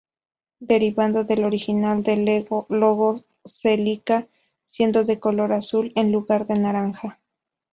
Derivando 0.59 1.25
del 1.25 1.43
original 1.43 2.01
del 2.01 2.47
logo 2.69 3.21
Celica, 3.45 4.27
siendo 4.65 5.03
de 5.03 5.19
color 5.19 5.53
azul 5.53 5.91
en 5.95 6.11
lugar 6.11 6.47
de 6.47 6.55
naranja. 6.57 7.19